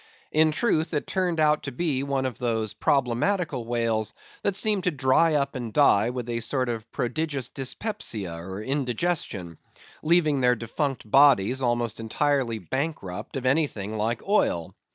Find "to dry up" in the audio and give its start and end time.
4.81-5.53